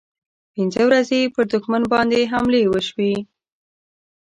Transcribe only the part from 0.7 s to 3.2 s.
ورځې پر دښمن باندې حملې وشوې.